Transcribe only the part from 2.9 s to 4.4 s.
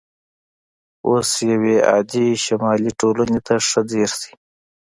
ټولنې ته ښه ځیر شئ